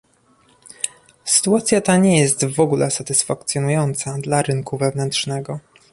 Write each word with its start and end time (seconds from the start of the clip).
Sytuacja 1.25 1.81
ta 1.81 1.97
nie 1.97 2.19
jest 2.21 2.45
w 2.45 2.59
ogóle 2.59 2.91
satysfakcjonująca 2.91 4.17
dla 4.17 4.41
rynku 4.41 4.77
wewnętrznego 4.77 5.59